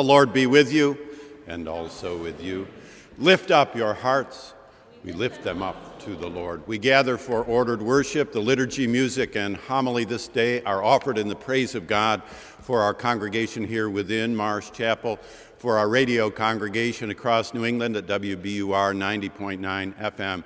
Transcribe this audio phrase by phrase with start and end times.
[0.00, 0.96] The Lord be with you
[1.46, 2.66] and also with you.
[3.18, 4.54] Lift up your hearts.
[5.04, 6.66] We lift them up to the Lord.
[6.66, 8.32] We gather for ordered worship.
[8.32, 12.80] The liturgy, music, and homily this day are offered in the praise of God for
[12.80, 15.18] our congregation here within Marsh Chapel,
[15.58, 20.44] for our radio congregation across New England at WBUR 90.9 FM,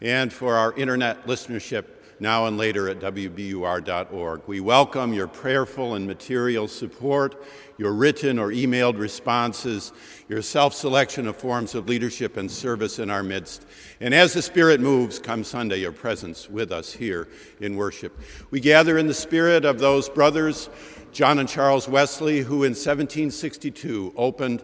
[0.00, 4.42] and for our internet listenership now and later at WBUR.org.
[4.46, 7.44] We welcome your prayerful and material support,
[7.76, 9.92] your written or emailed responses,
[10.28, 13.66] your self selection of forms of leadership and service in our midst.
[14.00, 17.28] And as the Spirit moves, come Sunday, your presence with us here
[17.60, 18.18] in worship.
[18.50, 20.70] We gather in the spirit of those brothers,
[21.12, 24.62] John and Charles Wesley, who in 1762 opened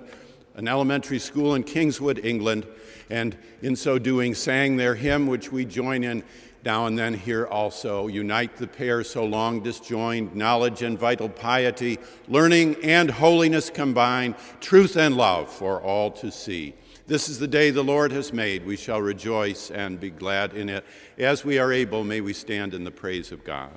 [0.54, 2.66] an elementary school in Kingswood, England,
[3.08, 6.22] and in so doing sang their hymn, which we join in
[6.65, 8.06] now and then here also.
[8.06, 14.97] Unite the pair so long disjoined, knowledge and vital piety, learning and holiness combined, truth
[14.97, 16.75] and love for all to see.
[17.06, 18.65] This is the day the Lord has made.
[18.65, 20.84] We shall rejoice and be glad in it.
[21.19, 23.73] As we are able, may we stand in the praise of God.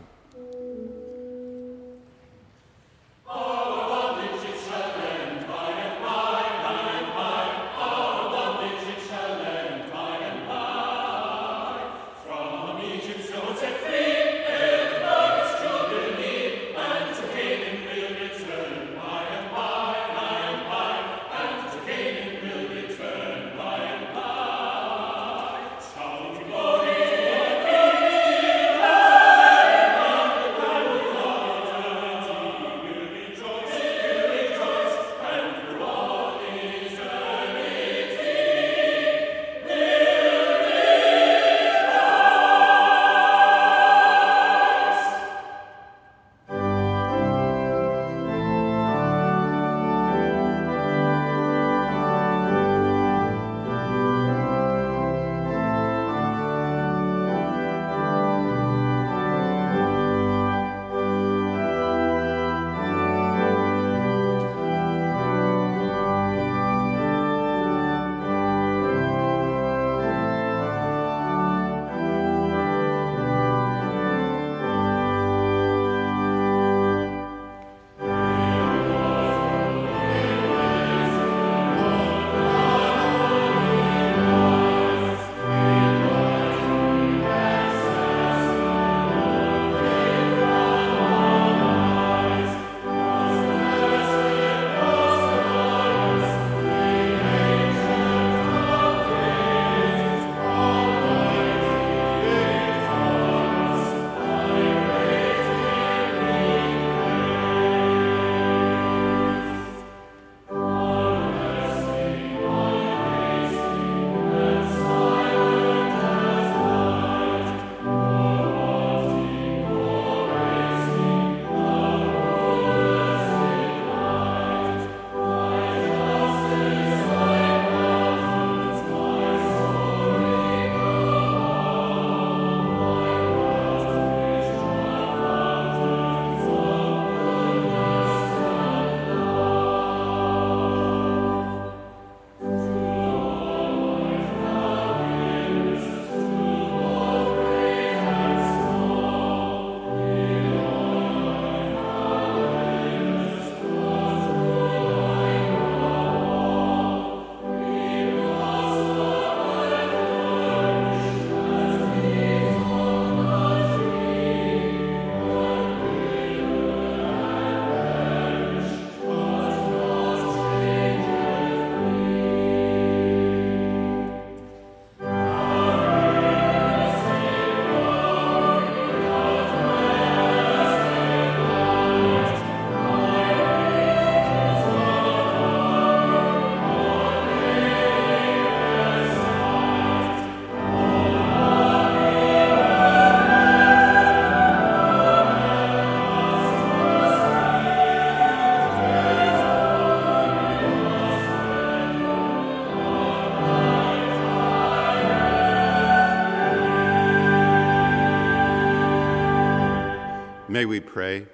[210.66, 211.28] We pray.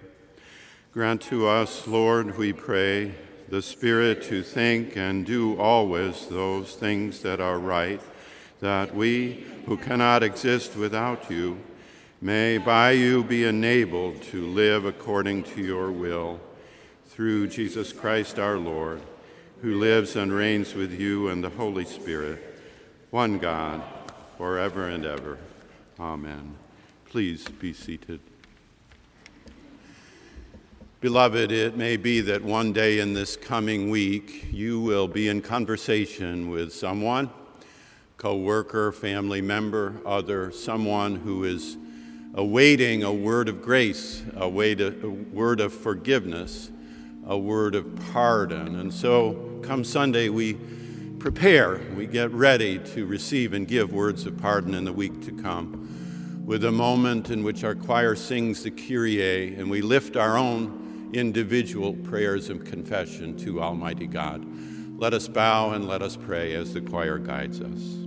[0.94, 3.16] Grant to us, Lord, we pray,
[3.50, 8.01] the Spirit to think and do always those things that are right,
[8.60, 11.60] that we, who cannot exist without you,
[12.22, 16.39] may by you be enabled to live according to your will.
[17.07, 19.01] Through Jesus Christ our Lord.
[19.62, 22.39] who lives and reigns with you and the Holy Spirit,
[23.12, 23.81] one God,
[24.38, 25.38] forever and ever.
[26.00, 26.56] Amen.
[27.06, 28.31] Please be seated.
[31.01, 35.42] Beloved, it may be that one day in this coming week you will be in
[35.42, 37.31] conversation with someone,
[38.18, 41.75] co worker, family member, other, someone who is
[42.36, 46.69] awaiting a word of grace, a, a word of forgiveness,
[47.25, 48.75] a word of pardon.
[48.75, 50.54] And so, come Sunday, we
[51.18, 55.31] prepare, we get ready to receive and give words of pardon in the week to
[55.31, 60.38] come, with a moment in which our choir sings the Kyrie and we lift our
[60.38, 60.77] own
[61.13, 64.45] individual prayers of confession to Almighty God.
[64.97, 68.00] Let us bow and let us pray as the choir guides us.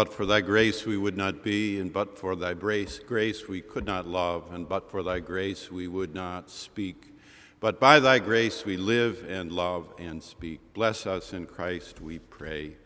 [0.00, 3.60] But for thy grace we would not be, and but for thy grace, grace we
[3.60, 7.12] could not love, and but for thy grace we would not speak.
[7.60, 10.60] But by thy grace we live and love and speak.
[10.72, 12.78] Bless us in Christ, we pray.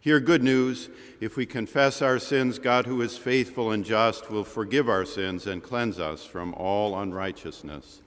[0.00, 0.88] Hear good news.
[1.20, 5.48] If we confess our sins, God, who is faithful and just, will forgive our sins
[5.48, 8.02] and cleanse us from all unrighteousness.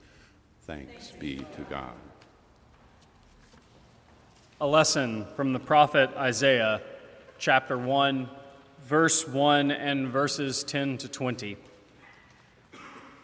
[0.61, 1.91] Thanks be to God.
[4.61, 6.81] A lesson from the prophet Isaiah,
[7.37, 8.29] chapter 1
[8.85, 11.57] verse 1 and verses 10 to 20.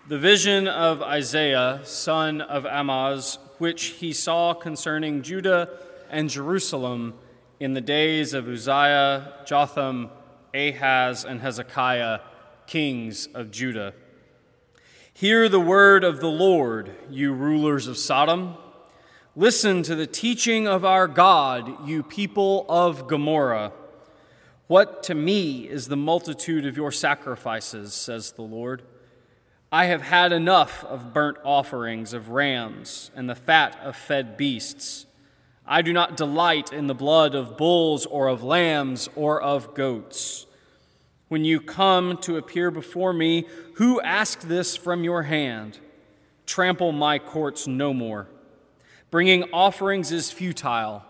[0.07, 5.69] The vision of Isaiah, son of Amoz, which he saw concerning Judah
[6.09, 7.13] and Jerusalem
[7.59, 10.09] in the days of Uzziah, Jotham,
[10.51, 12.21] Ahaz, and Hezekiah,
[12.65, 13.93] kings of Judah.
[15.13, 18.55] Hear the word of the Lord, you rulers of Sodom.
[19.35, 23.73] Listen to the teaching of our God, you people of Gomorrah.
[24.71, 28.83] What to me is the multitude of your sacrifices, says the Lord?
[29.69, 35.07] I have had enough of burnt offerings of rams and the fat of fed beasts.
[35.67, 40.45] I do not delight in the blood of bulls or of lambs or of goats.
[41.27, 45.79] When you come to appear before me, who asked this from your hand?
[46.45, 48.29] Trample my courts no more.
[49.09, 51.03] Bringing offerings is futile.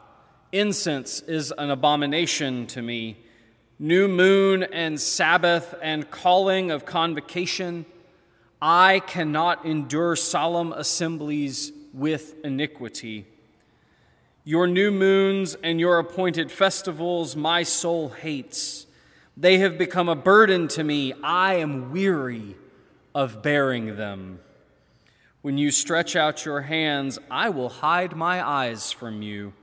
[0.51, 3.17] Incense is an abomination to me
[3.81, 7.83] new moon and Sabbath and calling of convocation.
[8.61, 13.25] I cannot endure solemn assemblies with iniquity.
[14.43, 18.85] Your new moons and your appointed festivals my soul hates.
[19.35, 21.13] They have become a burden to me.
[21.23, 22.55] I am weary
[23.15, 24.41] of bearing them.
[25.41, 29.53] When you stretch out your hands, I will hide my eyes from you.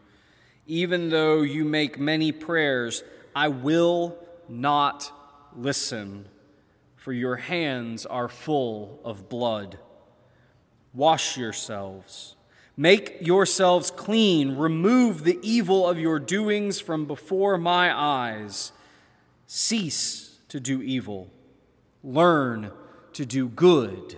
[0.66, 3.04] Even though you make many prayers,
[3.38, 4.18] I will
[4.48, 5.12] not
[5.56, 6.26] listen,
[6.96, 9.78] for your hands are full of blood.
[10.92, 12.34] Wash yourselves.
[12.76, 14.56] Make yourselves clean.
[14.56, 18.72] Remove the evil of your doings from before my eyes.
[19.46, 21.30] Cease to do evil.
[22.02, 22.72] Learn
[23.12, 24.16] to do good,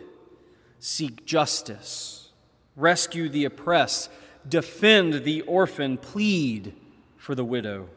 [0.79, 2.31] seek justice,
[2.75, 4.09] rescue the oppressed,
[4.49, 6.75] defend the orphan, plead
[7.19, 7.91] for the widow.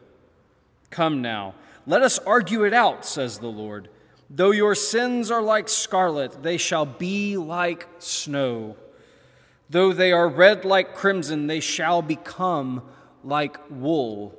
[0.94, 1.54] Come now,
[1.86, 3.88] let us argue it out, says the Lord.
[4.30, 8.76] Though your sins are like scarlet, they shall be like snow.
[9.68, 12.82] Though they are red like crimson, they shall become
[13.24, 14.38] like wool.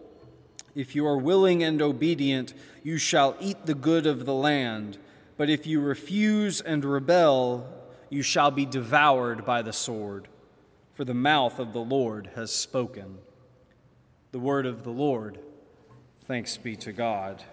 [0.76, 4.98] If you are willing and obedient, you shall eat the good of the land.
[5.36, 7.68] But if you refuse and rebel,
[8.10, 10.30] you shall be devoured by the sword.
[10.94, 13.18] For the mouth of the Lord has spoken.
[14.32, 15.40] The word of the Lord.
[16.28, 17.44] Thanks be to God.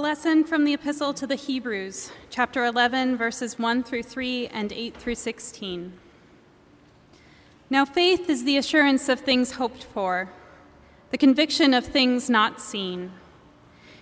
[0.00, 4.96] Lesson from the Epistle to the Hebrews, chapter 11, verses 1 through 3 and 8
[4.96, 5.92] through 16.
[7.68, 10.30] Now, faith is the assurance of things hoped for,
[11.10, 13.12] the conviction of things not seen.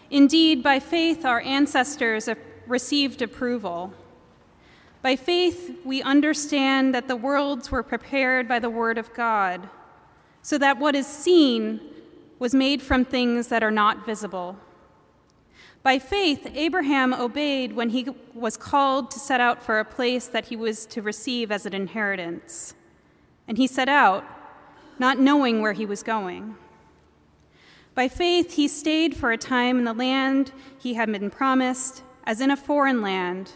[0.08, 2.28] Indeed, by faith our ancestors
[2.68, 3.92] received approval.
[5.02, 9.68] By faith we understand that the worlds were prepared by the Word of God,
[10.42, 11.80] so that what is seen
[12.38, 14.56] was made from things that are not visible.
[15.82, 20.46] By faith, Abraham obeyed when he was called to set out for a place that
[20.46, 22.74] he was to receive as an inheritance.
[23.46, 24.24] And he set out,
[24.98, 26.56] not knowing where he was going.
[27.94, 32.40] By faith, he stayed for a time in the land he had been promised, as
[32.40, 33.52] in a foreign land,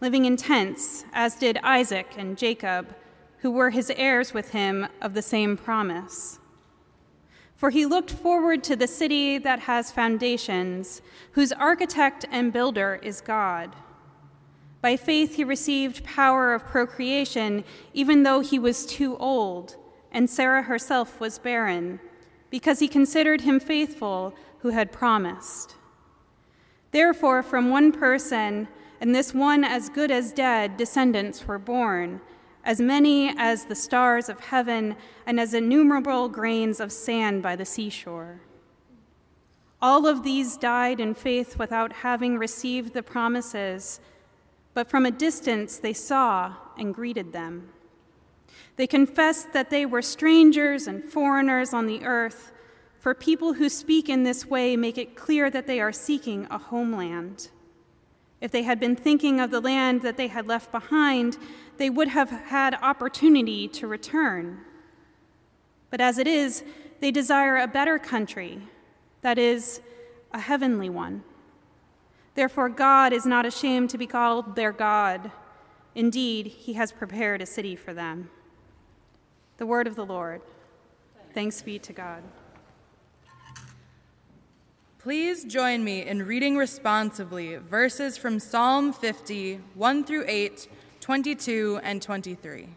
[0.00, 2.94] living in tents, as did Isaac and Jacob,
[3.38, 6.39] who were his heirs with him of the same promise.
[7.60, 11.02] For he looked forward to the city that has foundations,
[11.32, 13.76] whose architect and builder is God.
[14.80, 19.76] By faith, he received power of procreation, even though he was too old,
[20.10, 22.00] and Sarah herself was barren,
[22.48, 25.74] because he considered him faithful who had promised.
[26.92, 28.68] Therefore, from one person,
[29.02, 32.22] and this one as good as dead, descendants were born
[32.64, 37.64] as many as the stars of heaven and as innumerable grains of sand by the
[37.64, 38.40] seashore.
[39.82, 44.00] All of these died in faith without having received the promises,
[44.74, 47.70] but from a distance they saw and greeted them.
[48.76, 52.52] They confessed that they were strangers and foreigners on the earth,
[52.98, 56.58] for people who speak in this way make it clear that they are seeking a
[56.58, 57.48] homeland.
[58.40, 61.38] If they had been thinking of the land that they had left behind,
[61.80, 64.58] they would have had opportunity to return.
[65.88, 66.62] But as it is,
[67.00, 68.58] they desire a better country,
[69.22, 69.80] that is,
[70.30, 71.24] a heavenly one.
[72.34, 75.32] Therefore, God is not ashamed to be called their God.
[75.94, 78.28] Indeed, he has prepared a city for them.
[79.56, 80.42] The word of the Lord.
[81.32, 82.22] Thanks be to God.
[84.98, 90.68] Please join me in reading responsively verses from Psalm 50, 1 through 8,
[91.00, 92.68] 22, and 23.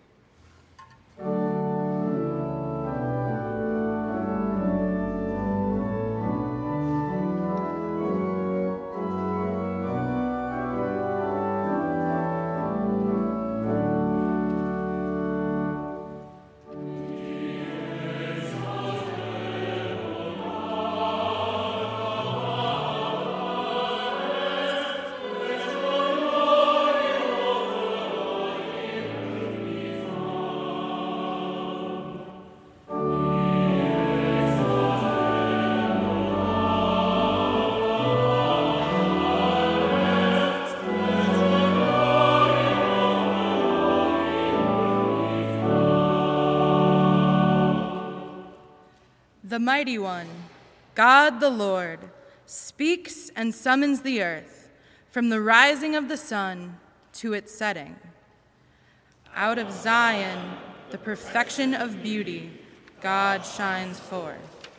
[49.53, 50.29] The Mighty One,
[50.95, 51.99] God the Lord,
[52.47, 54.67] speaks and summons the earth
[55.11, 56.79] from the rising of the sun
[57.19, 57.95] to its setting.
[59.35, 60.57] Out of Zion,
[60.89, 62.49] the perfection of beauty,
[62.99, 64.69] God shines forth.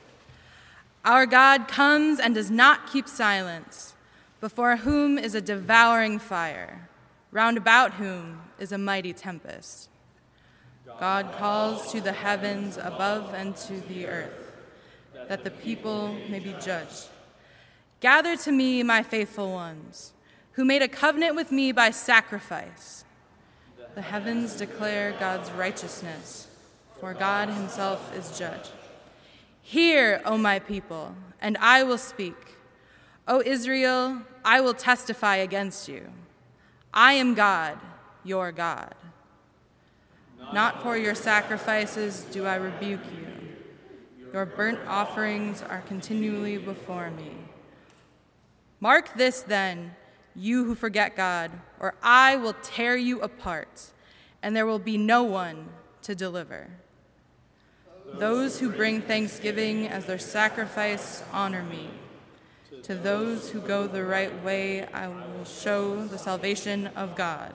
[1.05, 3.95] Our God comes and does not keep silence,
[4.41, 6.89] before whom is a devouring fire,
[7.31, 9.89] round about whom is a mighty tempest.
[10.99, 14.44] God calls to the heavens above and to the earth
[15.29, 17.09] that the people may be judged.
[18.01, 20.13] Gather to me, my faithful ones,
[20.53, 23.05] who made a covenant with me by sacrifice.
[23.95, 26.49] The heavens declare God's righteousness,
[27.01, 28.69] for God himself is judge.
[29.63, 32.57] Hear, O my people, and I will speak.
[33.27, 36.11] O Israel, I will testify against you.
[36.93, 37.79] I am God,
[38.23, 38.95] your God.
[40.53, 43.34] Not for your sacrifices do I rebuke you
[44.35, 47.31] your burnt offerings are continually before me.
[48.81, 49.95] Mark this then,
[50.35, 53.93] you who forget God, or I will tear you apart,
[54.43, 55.69] and there will be no one
[56.03, 56.67] to deliver.
[58.15, 61.91] Those who bring thanksgiving as their sacrifice honor me.
[62.83, 67.55] To those who go the right way, I will show the salvation of God.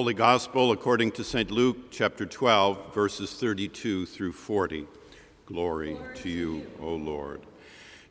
[0.00, 1.50] Holy Gospel according to St.
[1.50, 4.86] Luke, chapter 12, verses 32 through 40.
[5.44, 7.42] Glory to you, O Lord.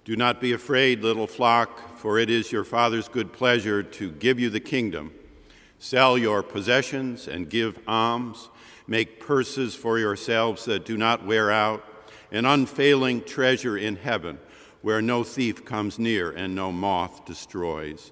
[0.05, 4.39] Do not be afraid, little flock, for it is your Father's good pleasure to give
[4.39, 5.11] you the kingdom.
[5.79, 8.49] Sell your possessions and give alms.
[8.85, 11.83] Make purses for yourselves that do not wear out,
[12.31, 14.37] an unfailing treasure in heaven,
[14.83, 18.11] where no thief comes near and no moth destroys.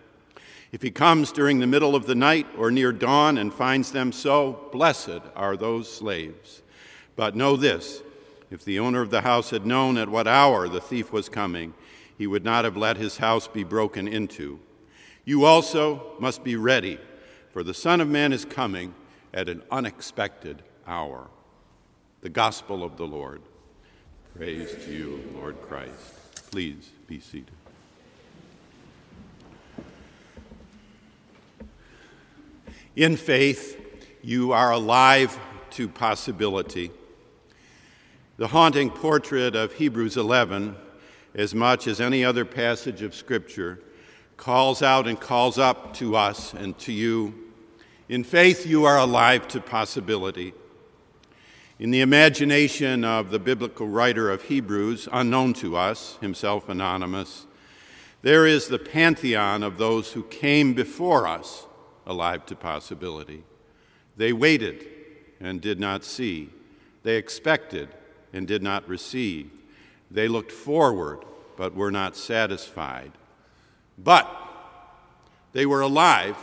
[0.71, 4.11] If he comes during the middle of the night or near dawn and finds them
[4.11, 6.61] so, blessed are those slaves.
[7.15, 8.01] But know this
[8.49, 11.73] if the owner of the house had known at what hour the thief was coming,
[12.17, 14.59] he would not have let his house be broken into.
[15.25, 16.99] You also must be ready,
[17.51, 18.93] for the Son of Man is coming
[19.33, 21.29] at an unexpected hour.
[22.21, 23.41] The Gospel of the Lord.
[24.35, 26.49] Praise to you, Lord Christ.
[26.51, 27.60] Please be seated.
[32.95, 33.79] In faith,
[34.21, 35.39] you are alive
[35.71, 36.91] to possibility.
[38.35, 40.75] The haunting portrait of Hebrews 11,
[41.33, 43.79] as much as any other passage of Scripture,
[44.35, 47.33] calls out and calls up to us and to you.
[48.09, 50.53] In faith, you are alive to possibility.
[51.79, 57.45] In the imagination of the biblical writer of Hebrews, unknown to us, himself anonymous,
[58.21, 61.67] there is the pantheon of those who came before us
[62.11, 63.43] alive to possibility.
[64.17, 64.85] They waited
[65.39, 66.49] and did not see.
[67.03, 67.89] They expected
[68.33, 69.49] and did not receive.
[70.11, 71.25] They looked forward
[71.57, 73.11] but were not satisfied.
[73.97, 74.27] But
[75.53, 76.37] they were alive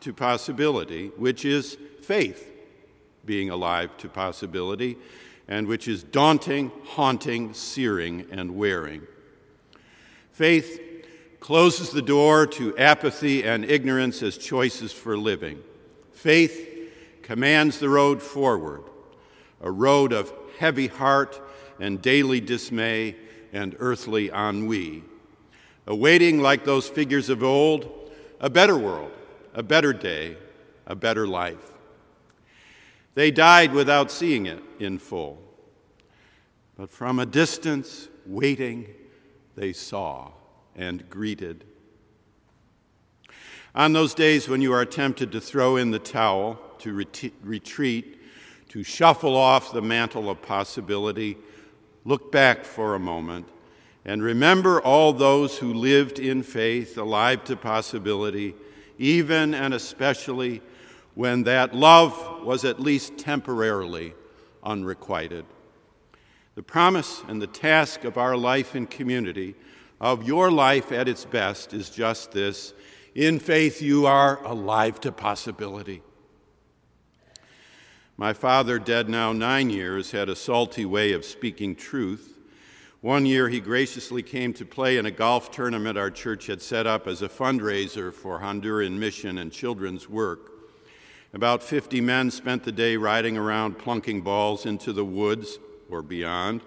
[0.00, 2.52] to possibility, which is faith
[3.24, 4.96] being alive to possibility,
[5.48, 9.02] and which is daunting, haunting, searing, and wearing.
[10.32, 10.80] Faith
[11.44, 15.62] closes the door to apathy and ignorance as choices for living.
[16.14, 18.82] Faith commands the road forward,
[19.60, 21.38] a road of heavy heart
[21.78, 23.14] and daily dismay
[23.52, 25.04] and earthly ennui,
[25.86, 29.12] awaiting, like those figures of old, a better world,
[29.52, 30.38] a better day,
[30.86, 31.72] a better life.
[33.12, 35.42] They died without seeing it in full,
[36.78, 38.86] but from a distance, waiting,
[39.56, 40.30] they saw
[40.76, 41.64] and greeted.
[43.74, 48.20] On those days when you are tempted to throw in the towel, to ret- retreat,
[48.68, 51.36] to shuffle off the mantle of possibility,
[52.04, 53.48] look back for a moment
[54.04, 58.54] and remember all those who lived in faith, alive to possibility,
[58.98, 60.60] even and especially
[61.14, 64.12] when that love was at least temporarily
[64.62, 65.46] unrequited.
[66.54, 69.54] The promise and the task of our life in community,
[70.04, 72.74] of your life at its best, is just this
[73.14, 76.02] in faith, you are alive to possibility.
[78.18, 82.36] My father, dead now nine years, had a salty way of speaking truth.
[83.00, 86.86] One year, he graciously came to play in a golf tournament our church had set
[86.86, 90.50] up as a fundraiser for Honduran mission and children's work.
[91.32, 96.60] About 50 men spent the day riding around plunking balls into the woods or beyond,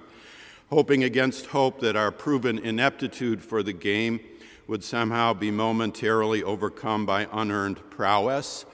[0.70, 4.20] hoping against hope that our proven ineptitude for the game
[4.68, 8.66] would somehow be momentarily overcome by unearned prowess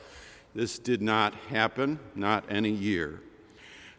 [0.55, 3.21] this did not happen, not any year.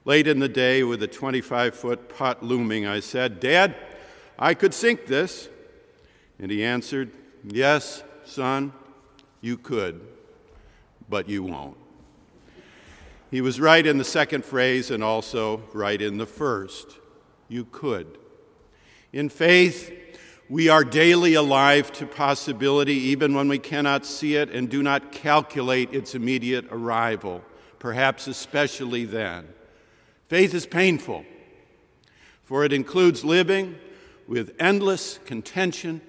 [0.05, 3.75] Late in the day, with a 25 foot putt looming, I said, Dad,
[4.39, 5.49] I could sink this.
[6.39, 7.11] And he answered,
[7.45, 8.73] Yes, son,
[9.41, 10.01] you could,
[11.09, 11.77] but you won't.
[13.31, 16.99] He was right in the second phrase and also right in the first.
[17.49, 18.19] You could.
[19.13, 19.93] In faith,
[20.49, 25.13] we are daily alive to possibility even when we cannot see it and do not
[25.13, 27.43] calculate its immediate arrival,
[27.79, 29.49] perhaps especially then.
[30.29, 31.25] Faith is painful,
[32.43, 33.77] for it includes living
[34.27, 36.01] with endless contention,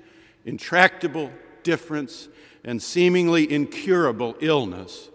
[0.45, 1.31] intractable
[1.63, 2.27] difference,
[2.63, 5.09] and seemingly incurable illness,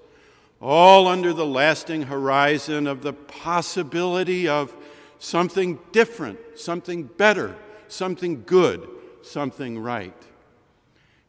[0.61, 4.75] all under the lasting horizon of the possibility of
[5.21, 7.55] something different, something better,
[7.87, 8.89] something good
[9.23, 10.15] something right.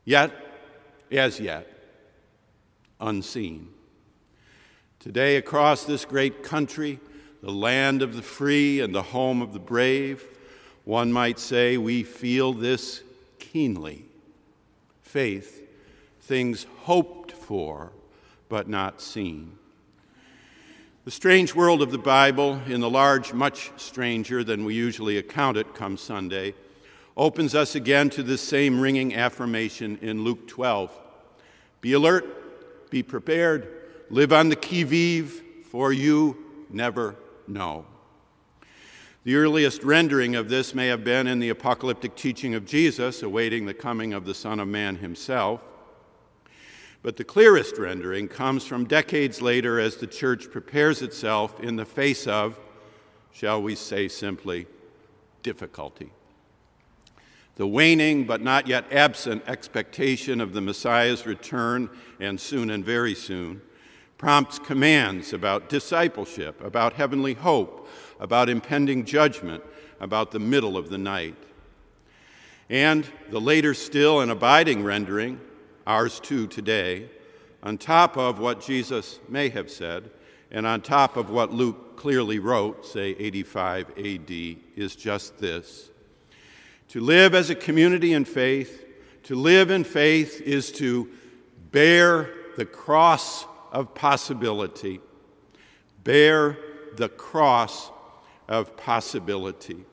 [0.04, 0.32] Yet,
[1.12, 1.68] as yet,
[3.00, 3.70] unseen.
[5.00, 7.00] Today, across this great country,
[7.42, 10.24] the land of the free and the home of the brave,
[10.84, 13.02] one might say we feel this
[13.40, 14.06] keenly.
[15.02, 15.68] Faith,
[16.22, 17.92] things hoped for
[18.50, 19.58] but not seen.
[21.04, 25.58] The strange world of the Bible, in the large, much stranger than we usually account
[25.58, 26.54] it come Sunday,
[27.18, 30.96] opens us again to this same ringing affirmation in Luke 12
[31.82, 33.68] Be alert, be prepared,
[34.12, 36.38] live on the qui vive, for you
[36.70, 37.16] never
[37.48, 37.86] know.
[39.24, 43.66] The earliest rendering of this may have been in the apocalyptic teaching of Jesus, awaiting
[43.66, 45.62] the coming of the Son of Man himself.
[47.04, 51.86] But the clearest rendering comes from decades later as the church prepares itself in the
[51.86, 52.60] face of,
[53.32, 54.68] shall we say simply,
[55.42, 56.12] difficulty
[57.62, 61.88] the waning but not yet absent expectation of the Messiah's return,
[62.20, 63.62] and soon and very soon,
[64.18, 67.88] prompts commands about discipleship, about heavenly hope,
[68.20, 69.64] about impending judgment,
[70.00, 71.36] about the middle of the night.
[72.68, 75.40] and the later still and abiding rendering,
[75.86, 77.10] ours too today,
[77.64, 80.10] on top of what Jesus may have said,
[80.52, 84.32] and on top of what Luke clearly wrote, say 85 AD,
[84.76, 85.90] is just this.
[86.90, 88.86] To live as a community in faith,
[89.24, 91.10] to live in faith is to
[91.72, 95.00] bear the cross of possibility.
[96.04, 96.58] Bear
[96.98, 97.92] the cross
[98.48, 99.86] of possibility.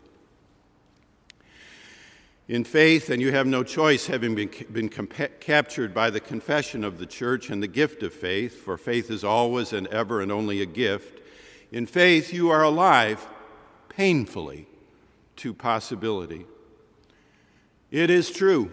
[2.49, 6.83] In faith, and you have no choice, having been, been compa- captured by the confession
[6.83, 10.33] of the church and the gift of faith, for faith is always and ever and
[10.33, 11.21] only a gift.
[11.71, 13.29] In faith, you are alive
[13.91, 14.67] painfully
[15.37, 16.47] to possibility.
[17.91, 18.71] It is true.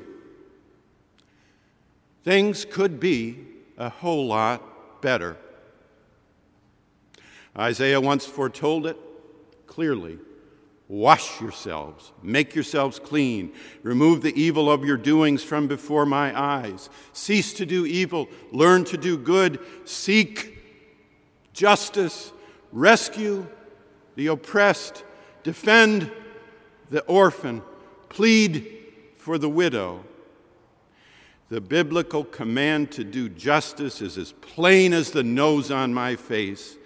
[2.24, 3.40] Things could be
[3.78, 5.36] a whole lot better.
[7.58, 8.98] Isaiah once foretold it
[9.68, 10.18] clearly
[10.88, 16.90] Wash yourselves, make yourselves clean, remove the evil of your doings from before my eyes.
[17.12, 20.64] Cease to do evil, learn to do good, seek
[21.54, 22.32] justice,
[22.72, 23.48] rescue
[24.16, 25.04] the oppressed,
[25.44, 26.12] defend
[26.92, 27.64] the orphan,
[28.10, 28.68] plead
[29.18, 30.04] for the widow.
[31.50, 36.78] The biblical command to do justice is as plain as the nose on my face,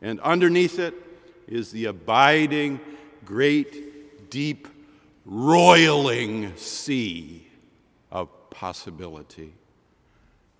[0.00, 0.94] and underneath it
[1.46, 2.80] is the abiding
[3.24, 4.68] great, deep,
[5.24, 7.46] roiling sea
[8.10, 9.54] of possibility.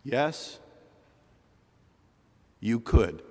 [0.02, 0.58] Yes,
[2.60, 3.22] you could.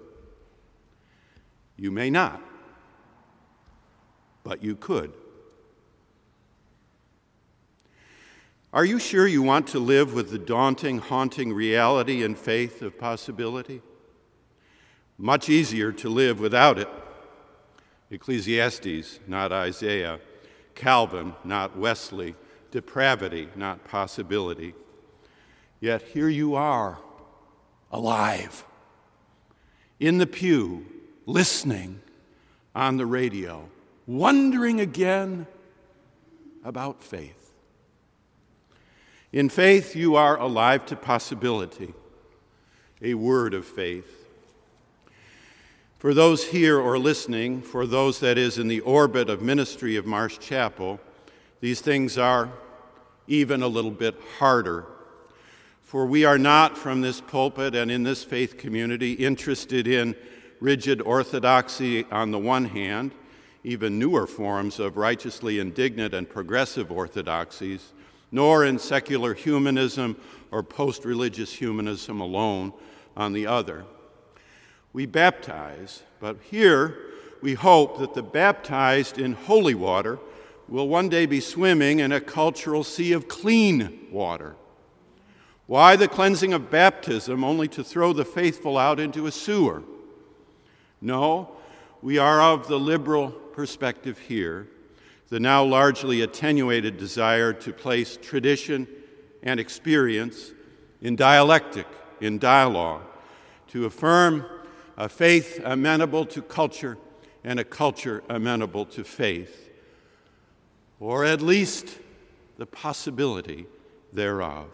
[1.75, 2.41] You may not,
[4.43, 5.13] but you could.
[8.71, 12.97] Are you sure you want to live with the daunting, haunting reality and faith of
[12.97, 13.81] possibility?
[15.17, 16.89] Much easier to live without it.
[18.13, 20.19] Ecclesiastes, not Isaiah.
[20.75, 22.35] Calvin, not Wesley.
[22.71, 24.73] Depravity, not possibility.
[25.79, 26.97] Yet here you are,
[27.91, 28.65] alive,
[29.99, 30.85] in the pew,
[31.25, 32.01] listening
[32.73, 33.69] on the radio,
[34.07, 35.45] wondering again
[36.63, 37.51] about faith.
[39.31, 41.93] In faith, you are alive to possibility,
[43.01, 44.22] a word of faith.
[46.03, 50.05] For those here or listening, for those that is in the orbit of ministry of
[50.05, 50.99] Marsh Chapel,
[51.61, 52.51] these things are
[53.25, 54.85] even a little bit harder.
[55.81, 60.13] For we are not from this pulpit and in this faith community interested in
[60.59, 63.13] rigid orthodoxy on the one hand,
[63.63, 67.93] even newer forms of righteously indignant and progressive orthodoxies,
[68.29, 70.17] nor in secular humanism
[70.51, 72.73] or post religious humanism alone
[73.15, 73.85] on the other
[74.93, 76.95] we baptize, but here
[77.41, 80.19] we hope that the baptized in holy water
[80.69, 84.55] will one day be swimming in a cultural sea of clean water.
[85.65, 89.83] Why the cleansing of baptism only to throw the faithful out into a sewer?
[91.01, 91.51] No,
[92.01, 94.67] we are of the liberal perspective here,
[95.29, 98.87] the now largely attenuated desire to place tradition
[99.41, 100.51] and experience
[101.01, 101.87] in dialectic,
[102.21, 103.03] in dialogue,
[103.69, 104.45] to affirm
[104.97, 106.97] a faith amenable to culture
[107.43, 109.69] and a culture amenable to faith,
[110.99, 111.97] or at least
[112.57, 113.65] the possibility
[114.13, 114.69] thereof.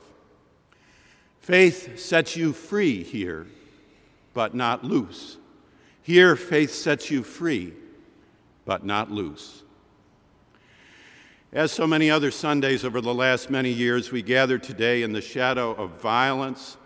[1.40, 3.48] Faith sets you free here,
[4.34, 5.38] but not loose.
[6.02, 7.74] Here, faith sets you free,
[8.66, 9.64] but not loose.
[11.52, 15.22] As so many other Sundays over the last many years, we gather today in the
[15.22, 16.78] shadow of violence,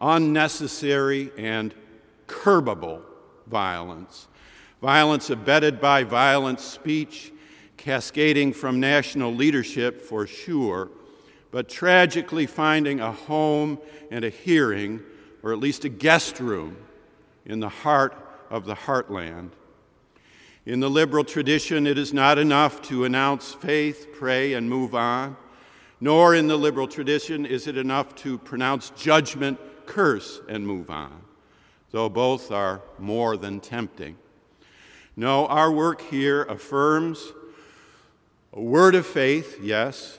[0.00, 1.74] unnecessary and
[2.26, 3.02] curbable
[3.46, 4.28] violence.
[4.80, 7.32] Violence abetted by violent speech,
[7.76, 10.90] cascading from national leadership for sure,
[11.50, 13.78] but tragically finding a home
[14.10, 15.00] and a hearing,
[15.42, 16.76] or at least a guest room,
[17.44, 18.16] in the heart
[18.50, 19.50] of the heartland.
[20.64, 25.36] In the liberal tradition, it is not enough to announce faith, pray, and move on.
[26.00, 31.21] Nor in the liberal tradition is it enough to pronounce judgment, curse, and move on
[31.92, 34.16] though both are more than tempting.
[35.14, 37.32] No, our work here affirms
[38.52, 40.18] a word of faith, yes,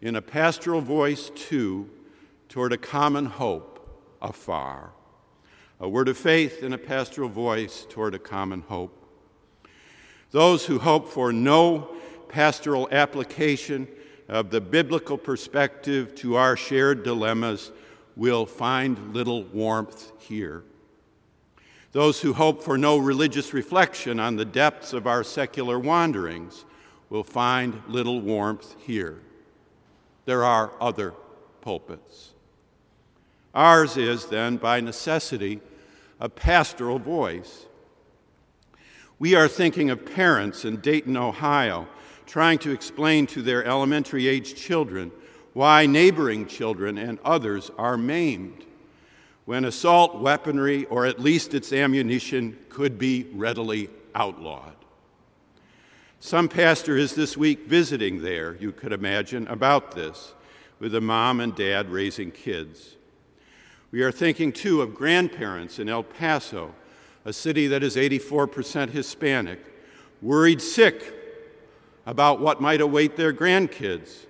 [0.00, 1.90] in a pastoral voice, too,
[2.48, 3.72] toward a common hope
[4.22, 4.92] afar.
[5.80, 9.02] A word of faith in a pastoral voice toward a common hope.
[10.30, 11.96] Those who hope for no
[12.28, 13.88] pastoral application
[14.28, 17.72] of the biblical perspective to our shared dilemmas
[18.16, 20.64] will find little warmth here.
[21.96, 26.66] Those who hope for no religious reflection on the depths of our secular wanderings
[27.08, 29.22] will find little warmth here.
[30.26, 31.14] there are other
[31.62, 32.34] pulpits.
[33.54, 35.62] Ours is, then, by necessity,
[36.20, 37.64] a pastoral voice.
[39.18, 41.88] We are thinking of parents in Dayton, Ohio,
[42.26, 45.12] trying to explain to their elementary age children
[45.54, 48.65] why neighboring children and others are maimed
[49.46, 54.74] when assault weaponry, or at least its ammunition, could be readily outlawed.
[56.18, 60.34] Some pastor is this week visiting there, you could imagine, about this,
[60.80, 62.96] with a mom and dad raising kids.
[63.92, 66.74] We are thinking too of grandparents in El Paso,
[67.24, 69.60] a city that is 84% Hispanic,
[70.20, 71.14] worried sick
[72.04, 74.26] about what might await their grandkids,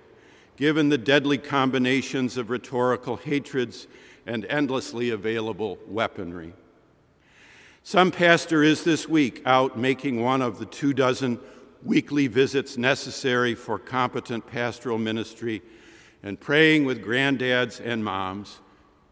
[0.57, 3.87] given the deadly combinations of rhetorical hatreds
[4.27, 6.53] and endlessly available weaponry.
[7.81, 11.39] Some pastor is this week out making one of the two dozen
[11.81, 15.61] weekly visits necessary for competent pastoral ministry
[16.21, 18.59] and praying with granddads and moms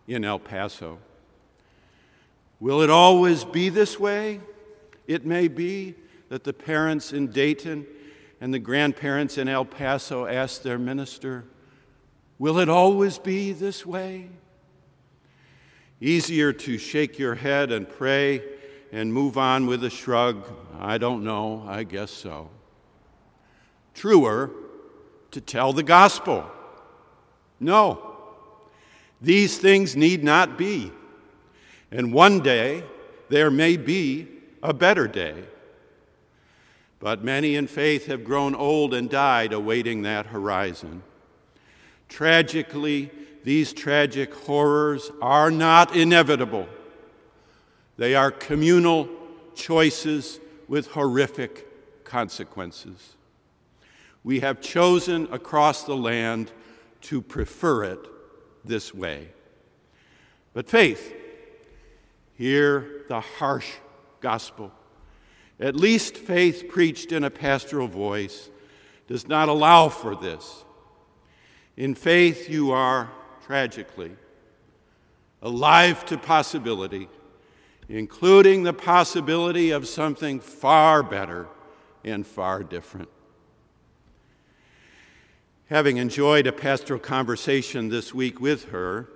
[0.08, 0.99] in El Paso.
[2.60, 4.41] Will it always be this way?
[5.08, 5.95] It may be
[6.28, 7.86] that the parents in Dayton
[8.41, 11.45] and the grandparents in El Paso ask their minister,
[12.38, 14.30] Will it always be this way?
[16.01, 18.43] Easier to shake your head and pray
[18.91, 20.45] and move on with a shrug.
[20.79, 22.49] I don't know, I guess so.
[23.93, 24.51] Truer,
[25.31, 26.49] to tell the gospel.
[27.60, 28.15] No,
[29.21, 30.91] these things need not be.
[31.91, 32.84] And one day
[33.29, 34.27] there may be
[34.62, 35.45] a better day.
[36.99, 41.03] But many in faith have grown old and died awaiting that horizon.
[42.10, 43.12] Tragically,
[43.46, 46.67] these tragic horrors are not inevitable.
[47.96, 49.08] They are communal
[49.54, 53.15] choices with horrific consequences.
[54.23, 56.52] We have chosen across the land
[57.02, 58.00] to prefer it
[58.63, 59.29] this way.
[60.56, 61.13] But faith,
[62.33, 63.73] hear the harsh
[64.21, 64.71] gospel.
[65.60, 68.50] At least faith preached in a pastoral voice
[69.06, 70.65] does not allow for this.
[71.77, 73.12] In faith, you are
[73.46, 74.12] tragically,
[75.41, 77.08] alive to possibility,
[77.87, 81.48] including the possibility of something far better
[82.04, 83.10] and far different.
[85.69, 89.10] Having enjoyed a pastoral conversation this week with her,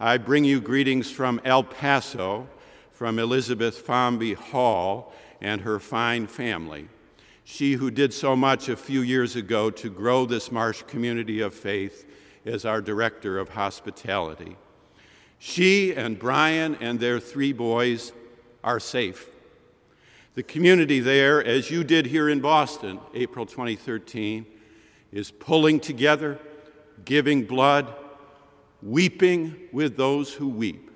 [0.00, 2.48] I bring you greetings from El Paso,
[2.90, 5.12] from Elizabeth Fomby Hall
[5.42, 6.88] and her fine family.
[7.44, 11.52] She who did so much a few years ago to grow this Marsh community of
[11.52, 12.06] faith
[12.44, 14.56] as our director of hospitality.
[15.38, 18.12] She and Brian and their three boys
[18.62, 19.28] are safe.
[20.34, 24.46] The community there, as you did here in Boston, April 2013,
[25.12, 26.38] is pulling together,
[27.04, 27.94] giving blood,
[28.82, 30.90] weeping with those who weep.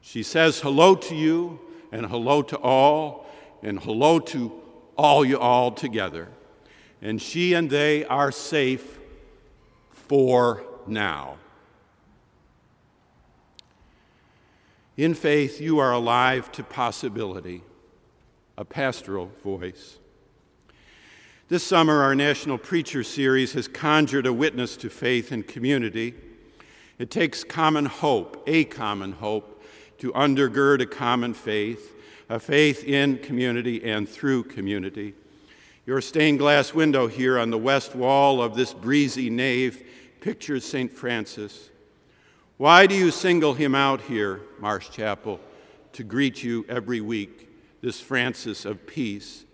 [0.00, 1.60] She says hello to you
[1.92, 3.26] and hello to all
[3.62, 4.52] and hello to
[4.96, 6.28] all you all together.
[7.00, 8.98] And she and they are safe
[10.12, 11.38] for now.
[14.98, 17.62] In faith, you are alive to possibility,
[18.58, 19.96] a pastoral voice.
[21.48, 26.12] This summer, our National Preacher Series has conjured a witness to faith and community.
[26.98, 29.64] It takes common hope, a common hope,
[29.96, 31.90] to undergird a common faith,
[32.28, 35.14] a faith in community and through community.
[35.86, 39.82] Your stained glass window here on the west wall of this breezy nave
[40.22, 40.92] pictures St.
[40.92, 41.68] Francis.
[42.56, 45.40] Why do you single him out here, Marsh Chapel,
[45.94, 47.50] to greet you every week,
[47.80, 49.44] this Francis of peace?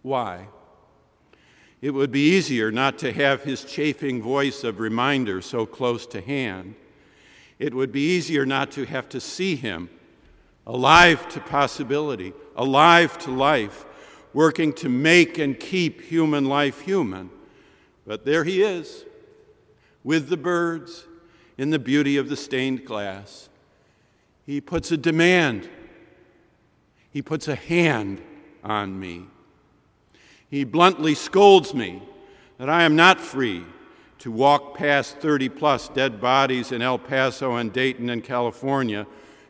[0.00, 0.48] Why?
[1.82, 6.22] It would be easier not to have his chafing voice of reminder so close to
[6.22, 6.76] hand.
[7.58, 9.90] It would be easier not to have to see him,
[10.66, 13.84] alive to possibility, alive to life,
[14.32, 17.28] working to make and keep human life human.
[18.06, 19.04] But there he is,
[20.04, 21.06] with the birds
[21.58, 23.48] in the beauty of the stained glass.
[24.46, 25.68] He puts a demand,
[27.10, 28.20] he puts a hand
[28.64, 29.26] on me.
[30.48, 32.02] He bluntly scolds me
[32.58, 33.64] that I am not free
[34.18, 39.06] to walk past 30 plus dead bodies in El Paso and Dayton and California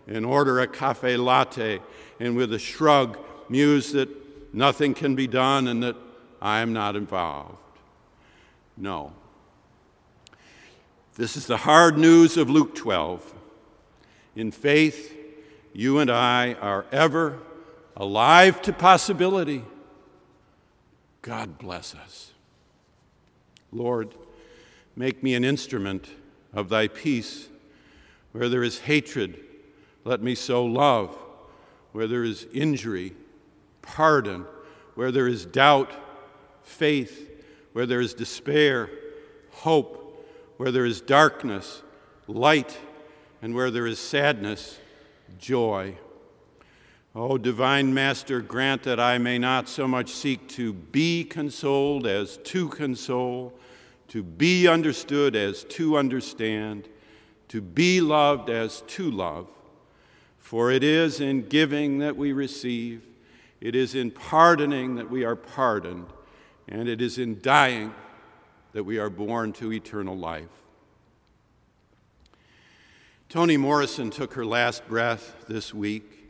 [0.07, 1.81] and order a cafe latte
[2.19, 4.09] and with a shrug muse that
[4.55, 5.97] nothing can be done and that
[6.41, 7.57] I am not involved.
[8.77, 9.13] No.
[11.17, 13.35] This is the hard news of Luke 12.
[14.37, 15.17] In faith,
[15.73, 17.39] you and I are ever
[17.97, 19.65] alive to possibility.
[21.23, 22.33] God bless us.
[23.73, 24.15] Lord,
[25.01, 26.11] Make me an instrument
[26.53, 27.49] of thy peace.
[28.33, 29.41] Where there is hatred,
[30.05, 31.17] let me sow love.
[31.93, 33.15] Where there is injury,
[33.83, 34.45] pardon.
[34.95, 35.91] Where there is doubt,
[36.63, 37.31] faith.
[37.73, 38.91] Where there is despair,
[39.51, 40.00] hope.
[40.61, 41.83] Where there is darkness,
[42.27, 42.77] light.
[43.41, 44.79] And where there is sadness,
[45.39, 45.97] joy.
[47.15, 52.37] O divine Master, grant that I may not so much seek to be consoled as
[52.45, 53.55] to console,
[54.09, 56.91] to be understood as to understand,
[57.49, 59.47] to be loved as to love.
[60.39, 63.07] For it is in giving that we receive,
[63.63, 66.09] it is in pardoning that we are pardoned,
[66.69, 67.95] and it is in dying
[68.73, 70.49] that we are born to eternal life.
[73.29, 76.29] Toni Morrison took her last breath this week.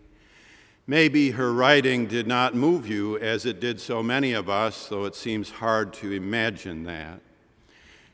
[0.87, 5.05] Maybe her writing did not move you as it did so many of us, though
[5.05, 7.21] it seems hard to imagine that.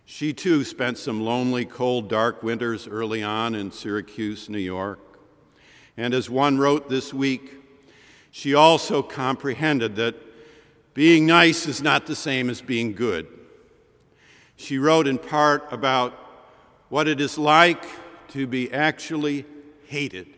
[0.05, 5.01] She too spent some lonely, cold, dark winters early on in Syracuse, New York.
[5.97, 7.55] And as one wrote this week,
[8.31, 10.14] she also comprehended that
[10.95, 13.27] being nice is not the same as being good.
[14.57, 16.13] She wrote in part about
[16.89, 17.85] what it is like
[18.29, 19.45] to be actually
[19.87, 20.37] hated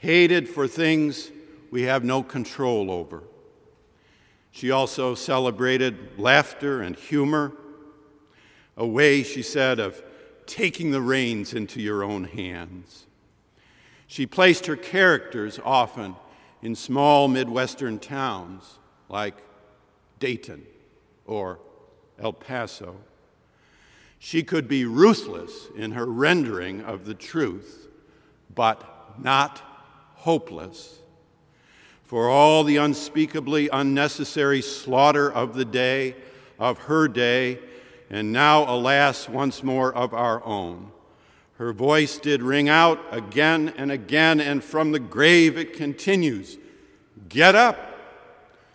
[0.00, 1.30] hated for things
[1.70, 3.22] we have no control over.
[4.50, 7.52] She also celebrated laughter and humor,
[8.78, 10.02] a way, she said, of
[10.46, 13.06] taking the reins into your own hands.
[14.06, 16.16] She placed her characters often
[16.62, 18.78] in small Midwestern towns
[19.10, 19.36] like
[20.18, 20.66] Dayton
[21.26, 21.60] or
[22.20, 22.96] El Paso.
[24.18, 27.88] She could be ruthless in her rendering of the truth,
[28.54, 29.62] but not
[30.14, 30.98] hopeless.
[32.04, 36.16] For all the unspeakably unnecessary slaughter of the day,
[36.58, 37.58] of her day,
[38.10, 40.90] and now, alas, once more of our own.
[41.54, 46.58] Her voice did ring out again and again, and from the grave it continues
[47.28, 47.78] Get up,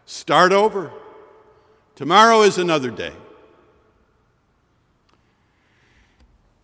[0.06, 0.92] start over.
[1.96, 3.14] Tomorrow is another day.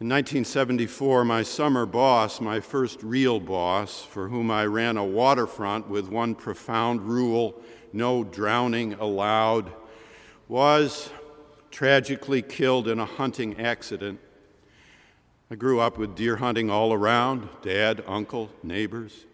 [0.01, 5.87] In 1974, my summer boss, my first real boss, for whom I ran a waterfront
[5.87, 7.61] with one profound rule
[7.93, 9.71] no drowning allowed,
[10.47, 11.11] was
[11.69, 14.19] tragically killed in a hunting accident.
[15.51, 19.27] I grew up with deer hunting all around dad, uncle, neighbors.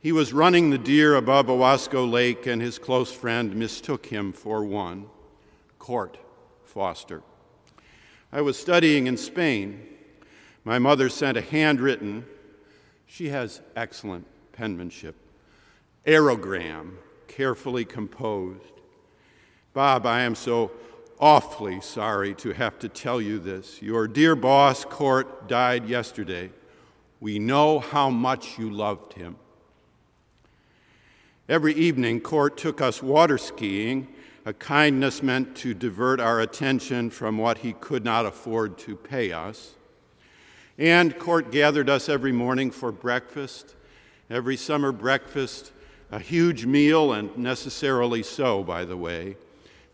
[0.00, 4.64] He was running the deer above Owasco Lake, and his close friend mistook him for
[4.64, 5.06] one,
[5.78, 6.18] Court
[6.64, 7.22] Foster.
[8.32, 9.80] I was studying in Spain.
[10.64, 12.26] My mother sent a handwritten,
[13.06, 15.14] she has excellent penmanship,
[16.04, 16.94] aerogram,
[17.28, 18.62] carefully composed.
[19.72, 20.72] Bob, I am so
[21.20, 23.80] awfully sorry to have to tell you this.
[23.80, 26.50] Your dear boss, Court, died yesterday.
[27.20, 29.36] We know how much you loved him.
[31.48, 34.08] Every evening, Court took us water skiing
[34.46, 39.32] a kindness meant to divert our attention from what he could not afford to pay
[39.32, 39.74] us.
[40.78, 43.74] And Court gathered us every morning for breakfast,
[44.30, 45.72] every summer breakfast,
[46.12, 49.36] a huge meal, and necessarily so, by the way,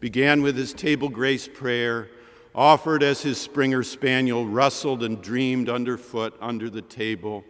[0.01, 2.11] began with his table grace prayer,
[2.55, 7.43] offered as his Springer Spaniel rustled and dreamed underfoot under the table.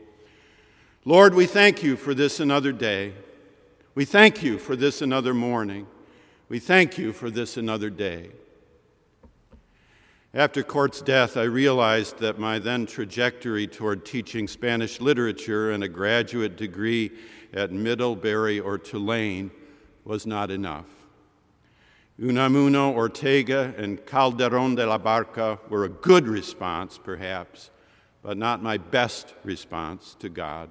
[1.04, 3.14] Lord, we thank you for this another day.
[3.96, 5.88] We thank you for this another morning.
[6.48, 8.30] We thank you for this another day.
[10.34, 15.88] After Court's death, I realized that my then trajectory toward teaching Spanish literature and a
[15.88, 17.10] graduate degree
[17.52, 19.50] at Middlebury or Tulane
[20.04, 20.86] was not enough.
[22.20, 27.70] Unamuno, Ortega, and Calderon de la Barca were a good response, perhaps,
[28.22, 30.70] but not my best response to God.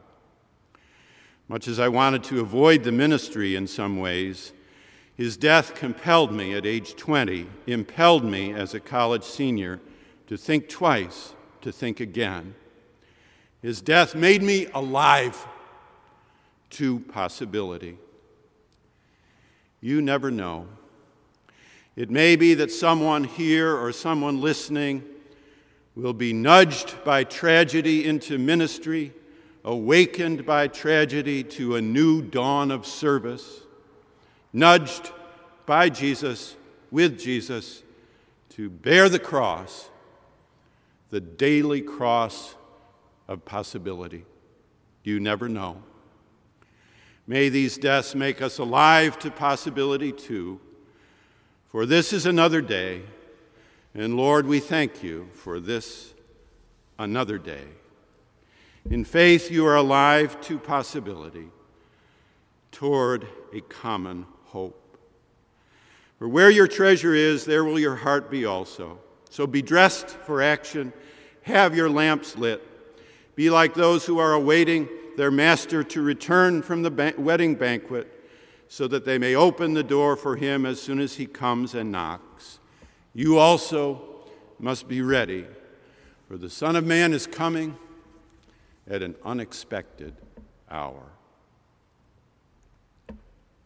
[1.48, 4.54] Much as I wanted to avoid the ministry in some ways,
[5.22, 9.80] his death compelled me at age 20, impelled me as a college senior
[10.26, 12.56] to think twice, to think again.
[13.62, 15.46] His death made me alive
[16.72, 18.00] to possibility.
[19.80, 20.66] You never know.
[21.96, 25.04] It may be that someone here or someone listening
[25.96, 29.14] will be nudged by tragedy into ministry,
[29.64, 33.61] awakened by tragedy to a new dawn of service
[34.54, 35.12] nudged
[35.66, 36.56] by Jesus,
[36.90, 37.84] with Jesus,
[38.50, 39.90] to bear the cross,
[41.10, 42.56] the daily cross
[43.28, 44.26] of possibility.
[45.04, 45.84] You never know.
[47.28, 50.60] May these deaths make us alive to possibility too,
[51.70, 53.04] for this is another day,
[53.94, 56.14] And Lord, we thank you for this
[56.98, 57.64] another day.
[58.90, 61.50] In faith, you are alive to possibility
[62.72, 64.98] toward a common hope.
[66.20, 69.00] For where your treasure is, there will your heart be also.
[69.30, 70.94] So be dressed for action,
[71.44, 72.62] have your lamps lit,
[73.36, 78.08] be like those who are awaiting their master to return from the ba- wedding banquet,
[78.68, 81.92] so that they may open the door for him as soon as he comes and
[81.92, 82.60] knocks.
[83.14, 84.02] You also
[84.60, 85.46] must be ready,
[86.28, 87.78] for the Son of Man is coming
[88.90, 90.16] at an unexpected
[90.70, 91.04] hour.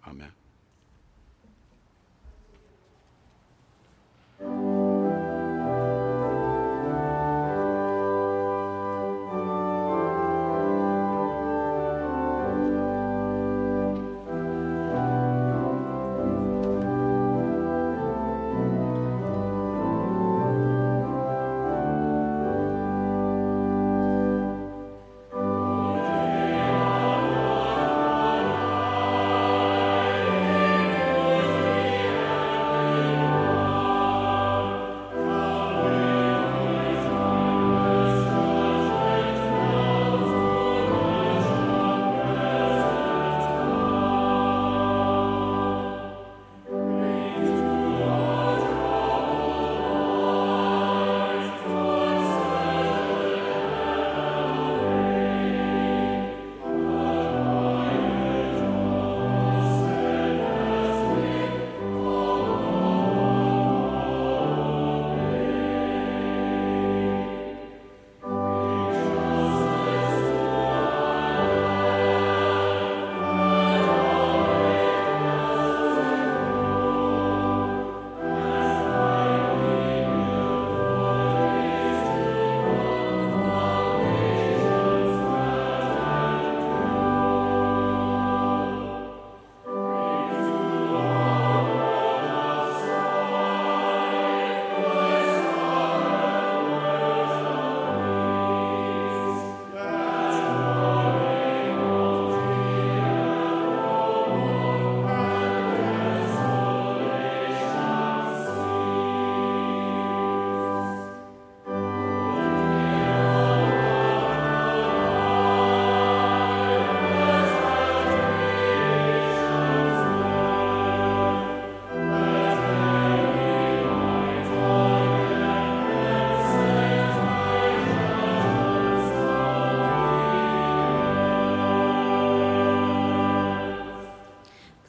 [0.07, 0.31] Amen.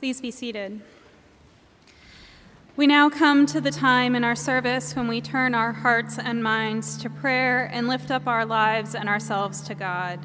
[0.06, 0.80] Please be seated.
[2.76, 6.44] We now come to the time in our service when we turn our hearts and
[6.44, 10.20] minds to prayer and lift up our lives and ourselves to God.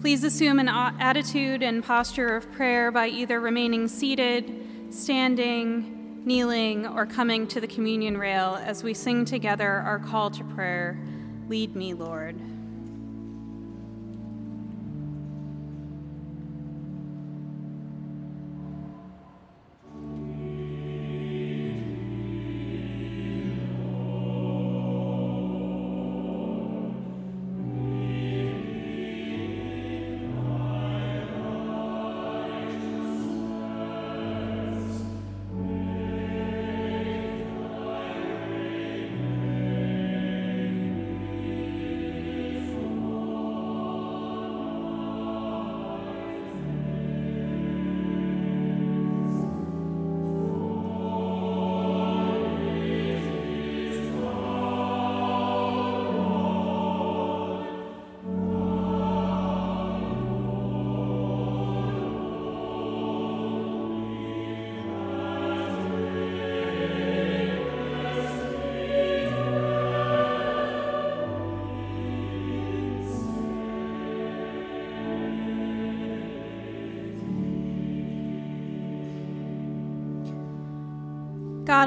[0.00, 4.54] Please assume an attitude and posture of prayer by either remaining seated,
[4.90, 10.44] standing, kneeling, or coming to the communion rail as we sing together our call to
[10.44, 10.96] prayer
[11.48, 12.36] Lead me, Lord.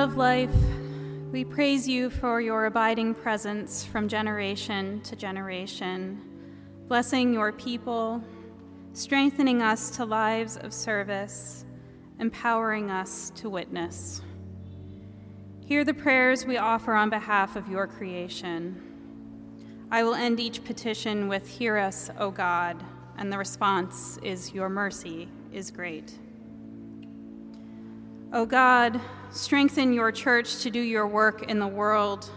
[0.05, 0.53] Of life,
[1.31, 6.21] we praise you for your abiding presence from generation to generation,
[6.87, 8.23] blessing your people,
[8.93, 11.65] strengthening us to lives of service,
[12.19, 14.21] empowering us to witness.
[15.65, 18.79] Hear the prayers we offer on behalf of your creation.
[19.89, 22.77] I will end each petition with, Hear us, O God,
[23.17, 26.19] and the response is, Your mercy is great.
[28.35, 28.99] O God,
[29.31, 32.29] strengthen your church to do your work in the world.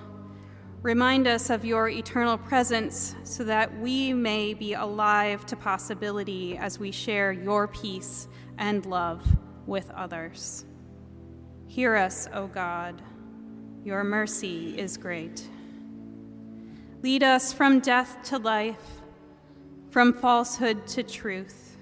[0.80, 6.78] Remind us of your eternal presence so that we may be alive to possibility as
[6.78, 8.28] we share your peace
[8.59, 9.26] and love
[9.66, 10.64] with others.
[11.66, 13.03] Hear us, O God.
[13.82, 15.49] Your mercy is great.
[17.03, 19.01] Lead us from death to life,
[19.90, 21.76] from falsehood to truth.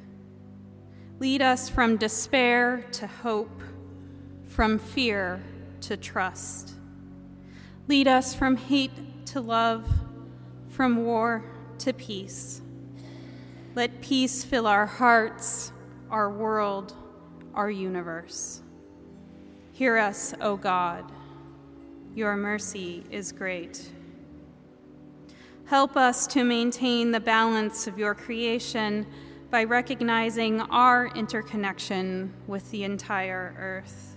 [1.19, 3.61] Lead us from despair to hope,
[4.57, 5.39] from fear
[5.83, 6.73] to trust.
[7.89, 9.87] Lead us from hate to love,
[10.71, 11.45] from war
[11.77, 12.63] to peace.
[13.75, 15.73] Let peace fill our hearts,
[16.11, 16.95] our world,
[17.55, 18.63] our universe.
[19.73, 21.05] Hear us, O God.
[22.15, 23.91] Your mercy is great.
[25.67, 29.07] Help us to maintain the balance of your creation
[29.51, 34.16] by recognizing our interconnection with the entire earth.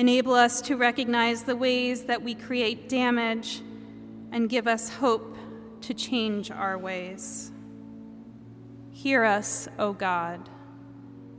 [0.00, 3.60] Enable us to recognize the ways that we create damage
[4.32, 5.36] and give us hope
[5.82, 7.52] to change our ways.
[8.92, 10.48] Hear us, O God.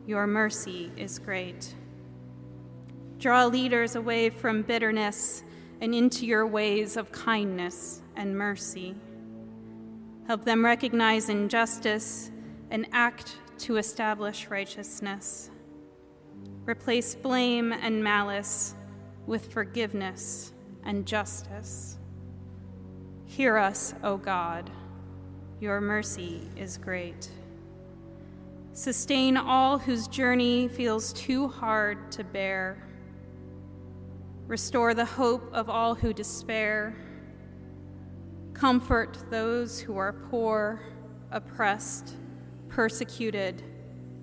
[0.06, 1.74] Your mercy is great.
[3.18, 5.44] Draw leaders away from bitterness
[5.82, 8.94] and into your ways of kindness and mercy.
[10.28, 12.30] Help them recognize injustice
[12.70, 15.50] and act to establish righteousness.
[16.66, 18.76] Replace blame and malice
[19.28, 20.54] with forgiveness
[20.84, 21.98] and justice.
[23.26, 24.70] Hear us, O God.
[25.60, 27.30] Your mercy is great.
[28.74, 32.88] Sustain all whose journey feels too hard to bear.
[34.48, 36.96] Restore the hope of all who despair
[38.62, 40.80] Comfort those who are poor,
[41.32, 42.16] oppressed,
[42.70, 43.64] persecuted,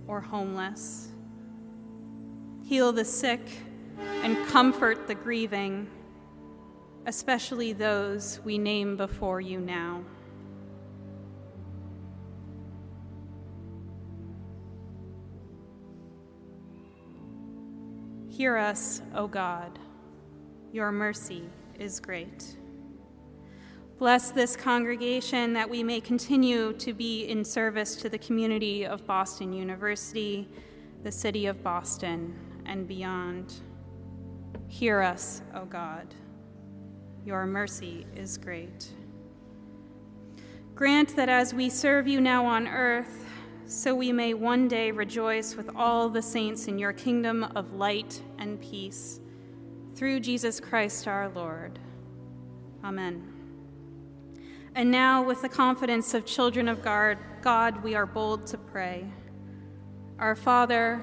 [0.06, 1.07] or homeless.
[2.68, 3.40] Heal the sick
[4.22, 5.88] and comfort the grieving,
[7.06, 10.04] especially those we name before you now.
[18.28, 19.78] Hear us, O God.
[20.70, 21.48] Your mercy
[21.78, 22.54] is great.
[23.98, 29.06] Bless this congregation that we may continue to be in service to the community of
[29.06, 30.46] Boston University,
[31.02, 32.38] the city of Boston,
[32.68, 33.54] and beyond.
[34.68, 36.14] Hear us, O God.
[37.24, 38.88] Your mercy is great.
[40.74, 43.26] Grant that as we serve you now on earth,
[43.66, 48.22] so we may one day rejoice with all the saints in your kingdom of light
[48.38, 49.20] and peace.
[49.94, 51.78] Through Jesus Christ our Lord.
[52.84, 53.34] Amen.
[54.74, 59.04] And now, with the confidence of children of God, God, we are bold to pray.
[60.20, 61.02] Our Father,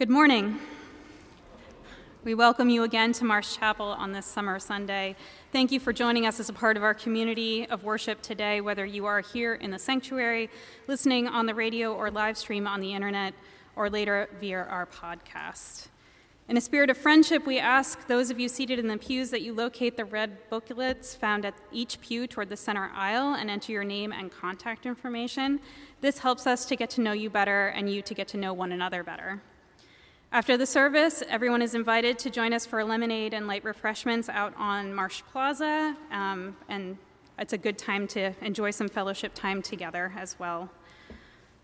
[0.00, 0.58] Good morning.
[2.24, 5.14] We welcome you again to Marsh Chapel on this summer Sunday.
[5.52, 8.86] Thank you for joining us as a part of our community of worship today, whether
[8.86, 10.48] you are here in the sanctuary,
[10.88, 13.34] listening on the radio or live stream on the internet,
[13.76, 15.88] or later via our podcast.
[16.48, 19.42] In a spirit of friendship, we ask those of you seated in the pews that
[19.42, 23.70] you locate the red booklets found at each pew toward the center aisle and enter
[23.70, 25.60] your name and contact information.
[26.00, 28.54] This helps us to get to know you better and you to get to know
[28.54, 29.42] one another better.
[30.32, 34.54] After the service, everyone is invited to join us for lemonade and light refreshments out
[34.56, 36.96] on Marsh Plaza, um, and
[37.40, 40.70] it's a good time to enjoy some fellowship time together as well.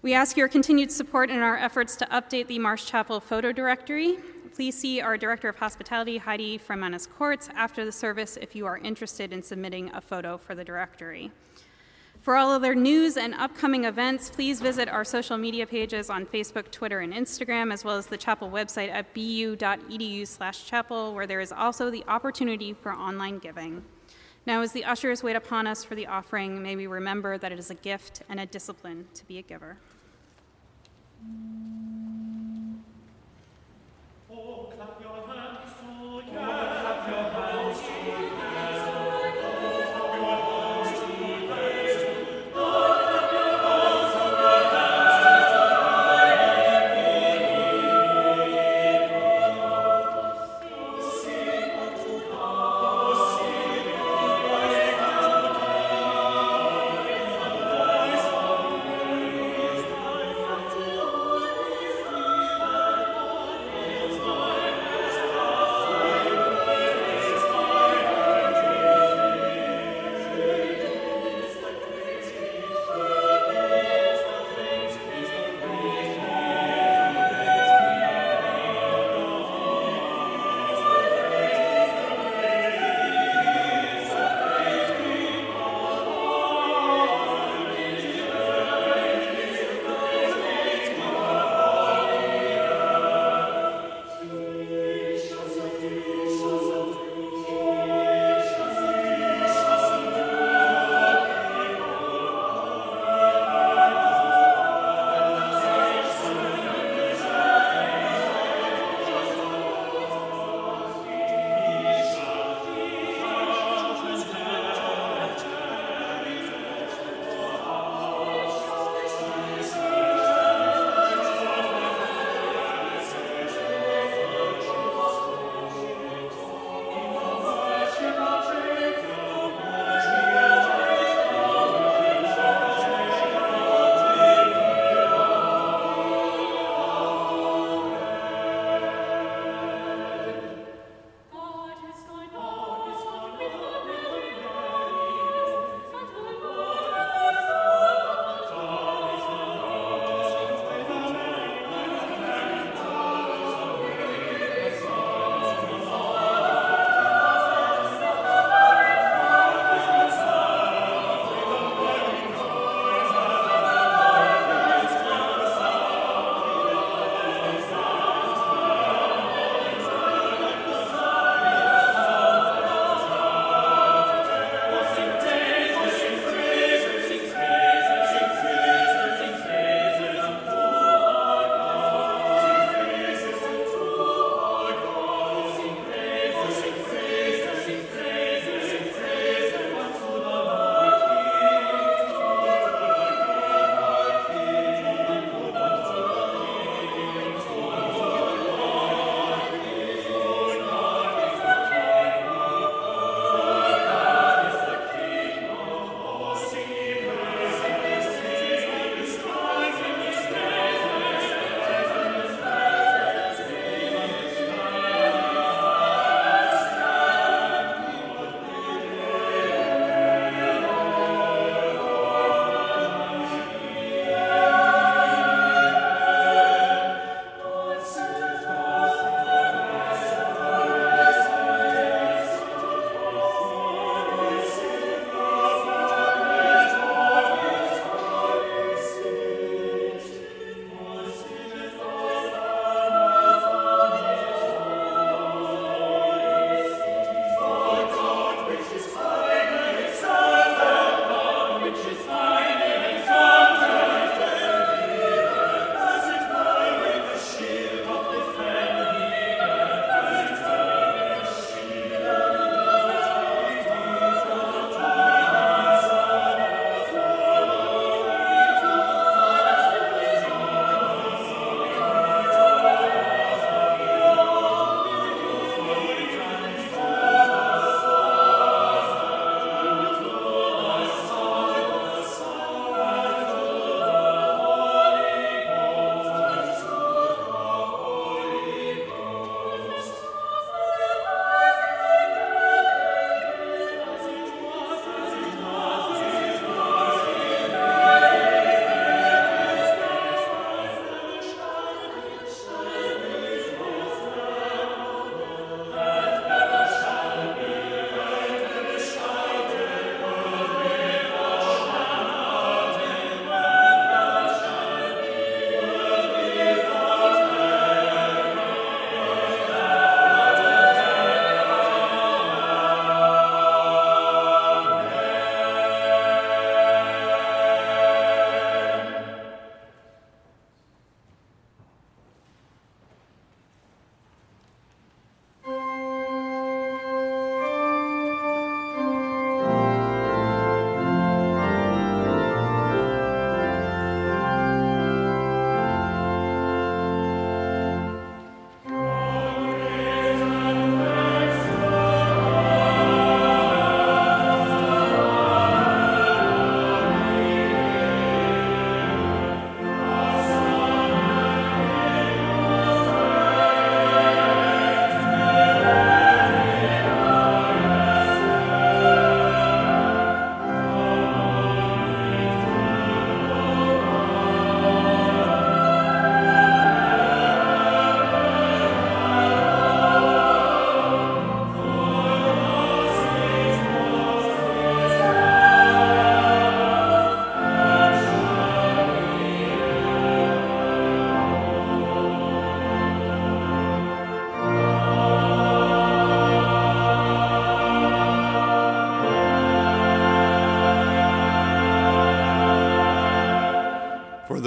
[0.02, 4.18] We ask your continued support in our efforts to update the Marsh Chapel photo directory.
[4.52, 9.32] Please see our Director of Hospitality, Heidi Freimanis-Cortes, after the service if you are interested
[9.32, 11.30] in submitting a photo for the directory.
[12.26, 16.72] For all other news and upcoming events, please visit our social media pages on Facebook,
[16.72, 21.88] Twitter, and Instagram, as well as the chapel website at bu.edu/chapel, where there is also
[21.88, 23.84] the opportunity for online giving.
[24.44, 27.60] Now, as the ushers wait upon us for the offering, may we remember that it
[27.60, 29.76] is a gift and a discipline to be a giver.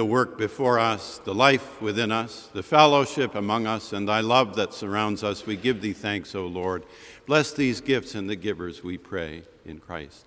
[0.10, 4.74] Work before us, the life within us, the fellowship among us, and thy love that
[4.74, 5.46] surrounds us.
[5.46, 6.84] We give thee thanks, O Lord.
[7.26, 10.26] Bless these gifts and the givers, we pray, in Christ.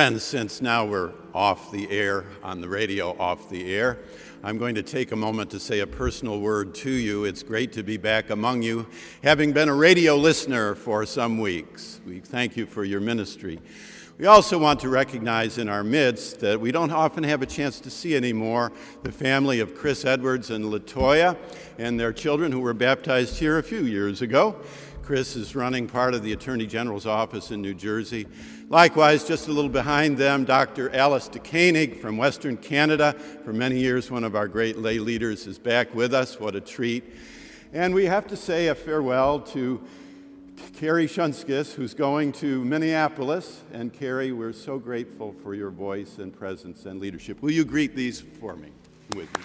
[0.00, 3.98] Friends, since now we're off the air, on the radio, off the air,
[4.42, 7.24] I'm going to take a moment to say a personal word to you.
[7.24, 8.86] It's great to be back among you,
[9.22, 12.00] having been a radio listener for some weeks.
[12.06, 13.60] We thank you for your ministry.
[14.16, 17.78] We also want to recognize in our midst that we don't often have a chance
[17.80, 18.72] to see anymore
[19.02, 21.36] the family of Chris Edwards and Latoya
[21.78, 24.56] and their children who were baptized here a few years ago.
[25.02, 28.26] Chris is running part of the Attorney General's office in New Jersey.
[28.68, 30.94] Likewise, just a little behind them, Dr.
[30.94, 33.14] Alice DeKoenig from Western Canada.
[33.44, 36.38] For many years, one of our great lay leaders is back with us.
[36.38, 37.04] What a treat.
[37.72, 39.80] And we have to say a farewell to
[40.76, 43.62] Carrie Shunskis, who's going to Minneapolis.
[43.72, 47.42] And Carrie, we're so grateful for your voice and presence and leadership.
[47.42, 48.70] Will you greet these for me
[49.14, 49.44] with me?